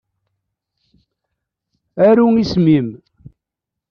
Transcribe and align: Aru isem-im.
Aru 2.07 2.27
isem-im. 2.41 2.89